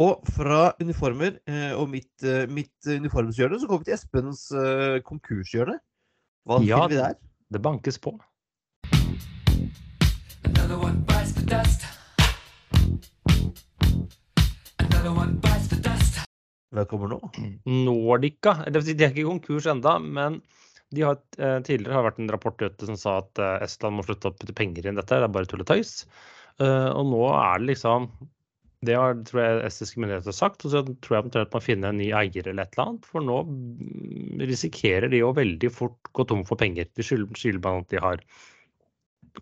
[0.02, 4.98] Og fra uniformer eh, og mitt, eh, mitt uniformshjørne, så kommer vi til Espens eh,
[5.04, 5.78] konkurshjørne.
[6.46, 6.80] Hva Ja.
[6.82, 7.14] finner vi der?
[7.52, 8.12] Det bankes på.
[10.76, 11.86] Another one bites the dust.
[14.78, 16.18] Another one bites the dust.
[16.76, 17.20] Hva kommer nå?
[17.64, 20.42] Nordica De er ikke konkurs enda, men
[20.92, 24.04] de har, eh, tidligere har vært en rapport ute som sa at eh, Estland må
[24.04, 25.16] slutte å putte penger inn dette.
[25.16, 25.94] Det er bare tull og tøys.
[26.60, 28.10] Eh, og nå er det liksom
[28.84, 30.66] Det har tror jeg estiske myndigheter har sagt.
[30.68, 33.08] Og så tror jeg omtrent man finner en ny eier eller et eller annet.
[33.08, 36.92] For nå mm, risikerer de jo veldig fort gå tom for penger.
[36.92, 38.20] De skylder skylder at de har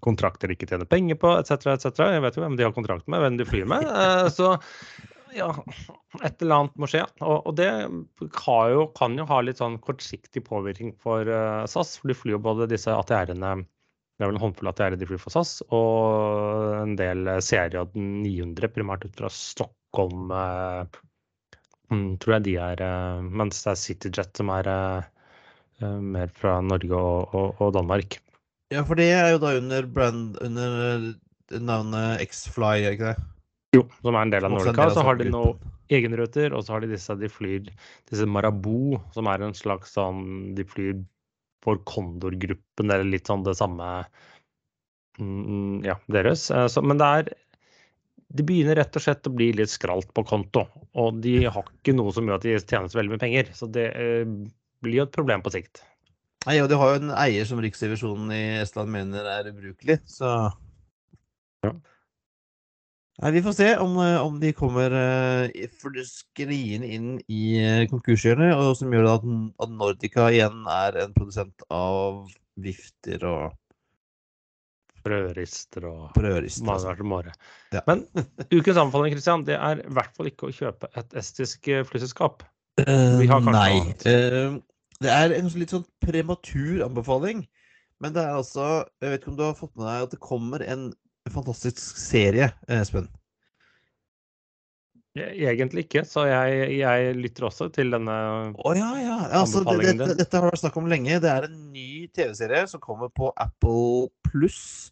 [0.03, 1.69] kontrakter de ikke tjener penger på, etc.
[1.75, 2.01] etc.
[2.15, 3.87] Jeg vet jo hvem de har kontrakt med, hvem de flyr med.
[4.05, 4.57] Eh, så
[5.35, 5.49] ja,
[6.23, 7.03] et eller annet må skje.
[7.25, 7.69] Og, og det
[8.45, 11.97] har jo, kan jo ha litt sånn kortsiktig påvirkning for eh, SAS.
[12.01, 15.23] For de flyr jo både disse ATR-ene Det er vel en håndfull ATR-er de flyr
[15.23, 20.31] for SAS, og en del CRJ 900, primært ut fra Stockholm.
[20.31, 21.01] eh,
[21.91, 22.85] mm, tror jeg de er
[23.27, 24.71] Mens det er CityJet som er
[25.83, 28.21] mer fra Norge og, og, og Danmark.
[28.75, 33.31] Ja, for det er jo da under brand Under eh, navnet X-Fly, ikke det?
[33.75, 34.89] Jo, som er en del av Nordica.
[34.95, 37.69] Så har de noen noe egenruter, og så har de disse de flyr
[38.11, 41.03] disse Marabou, som er en slags sånn De flyr
[41.65, 43.89] for Condor-gruppen, eller litt sånn det samme
[45.21, 46.51] mm, Ja, deres.
[46.51, 47.33] Eh, Så, men det er
[48.35, 50.67] Det begynner rett og slett å bli litt skralt på konto.
[50.99, 53.51] Og de har ikke noe som gjør at de tjener så veldig mye penger.
[53.55, 54.25] Så det eh,
[54.85, 55.85] blir jo et problem på sikt.
[56.45, 60.53] Nei, og de har jo en eier som Riksrevisjonen i Estland mener er ubrukelig, så
[61.65, 61.73] Ja.
[63.23, 68.57] Nei, Vi får se om, eh, om de kommer uh, skriende inn i uh, konkurshjørnet,
[68.59, 69.29] og som gjør at,
[69.63, 72.27] at Nordica igjen er en produsent av
[72.59, 73.55] vifter og
[75.05, 77.33] Brødrister og og Mange.
[77.73, 77.83] Ja.
[77.87, 78.07] Men
[78.51, 82.45] ukens anbefaling, Christian, det er i hvert fall ikke å kjøpe et estisk eh, flyselskap.
[82.81, 83.81] Eh, Vi har kanskje Nei.
[83.81, 84.65] annet.
[85.03, 87.45] Det er en litt sånn prematur anbefaling.
[88.03, 90.23] Men det er altså Jeg vet ikke om du har fått med deg at det
[90.23, 90.89] kommer en
[91.33, 93.07] fantastisk serie, eh, Espen?
[95.17, 98.17] E- Egentlig ikke, så jeg, jeg lytter også til denne
[98.59, 99.19] oh, ja, ja.
[99.31, 100.21] Altså, Anbefalingen dette, din.
[100.21, 101.21] dette har det vært snakk om lenge.
[101.23, 104.91] Det er en ny TV-serie som kommer på Apple pluss.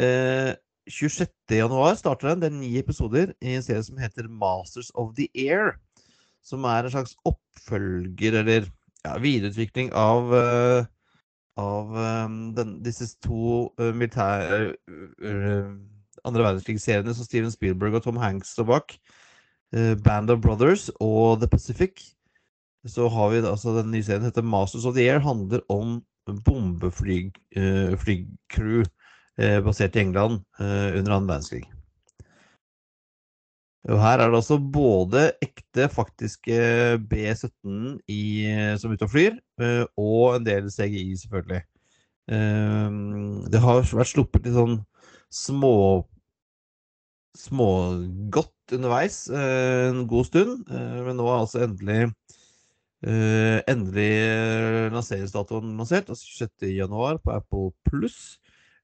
[0.00, 0.56] Eh,
[0.90, 2.42] 26.1 starter den.
[2.42, 5.76] Det er ni episoder i en serie som heter Masters of the Air.
[6.42, 8.66] Som er en slags oppfølger, eller
[9.04, 10.84] ja, videreutvikling av uh,
[11.60, 14.74] av um, den, disse to uh, militære
[15.24, 15.66] uh,
[16.24, 18.86] andre verdenskrigseriene som Steven Spielberg og Tom Hanks står bak.
[20.02, 21.92] Band of Brothers og The Pacific.
[22.84, 25.20] Så har vi altså den nye serien heter Masters of the Air.
[25.22, 26.02] Handler om
[26.44, 28.84] bombeflygcrew
[29.64, 31.79] basert i England under annen verdenskrig.
[33.88, 36.56] Og her er det altså både ekte, faktiske
[37.08, 38.22] B-17 i,
[38.76, 41.62] som er ute og flyr, eh, og en del CGI, selvfølgelig.
[42.36, 42.98] Eh,
[43.52, 44.80] det har vært sluppet litt sånn
[45.32, 45.74] små
[47.38, 52.02] smågodt underveis eh, en god stund, men nå er altså endelig
[53.00, 54.10] endelig
[54.92, 56.66] lanseringsdatoen lansert, altså 26.
[56.76, 58.34] januar på Apple Pluss.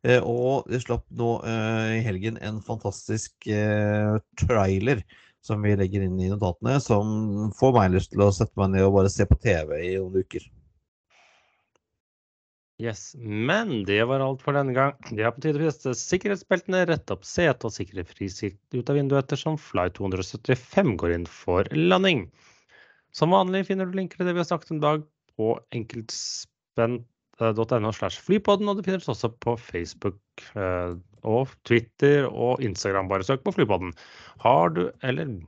[0.04, 5.00] Eh, og det slapp nå eh, i helgen en fantastisk eh, trailer
[5.46, 8.86] som vi legger inn i notatene, som får meg lyst til å sette meg ned
[8.86, 10.46] og bare se på TV i noen uker.
[12.82, 14.98] Yes, men det var alt for denne gang.
[15.08, 18.98] Det er på tide å feste sikkerhetsbeltene, rette opp setet og sikre frisikt ut av
[18.98, 22.26] vinduet ettersom Fly 275 går inn for landing.
[23.16, 25.06] Som vanlig finner du linker til det vi har snakket om i dag
[25.38, 25.54] på
[27.40, 30.20] enkeltspent.no slash flypodden, og du finner oss også på Facebook
[30.56, 33.08] eh, og Twitter og Instagram.
[33.08, 33.92] Bare søk på Flypodden.
[34.38, 35.38] Har du, eller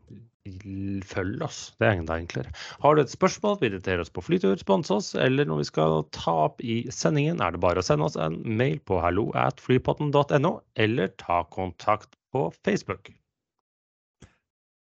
[1.05, 2.53] følg oss, det er enda enklere.
[2.81, 6.05] Har du et spørsmål, vil invitere oss på flytur, sponse oss, eller når vi skal
[6.17, 9.61] ta opp i sendingen, er det bare å sende oss en mail på hallo at
[9.61, 13.13] flypodden.no, eller ta kontakt på Facebook.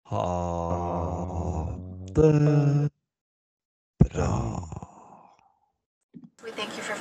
[0.05, 0.25] Ha
[2.13, 2.89] det
[4.05, 4.64] bra.